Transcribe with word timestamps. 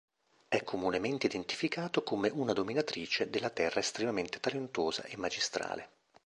È 0.47 0.63
comunemente 0.63 1.27
identificato 1.27 2.01
come 2.01 2.31
una 2.33 2.53
dominatrice 2.53 3.29
della 3.29 3.51
terra 3.51 3.81
estremamente 3.81 4.39
talentuosa 4.39 5.03
e 5.03 5.15
magistrale. 5.15 5.89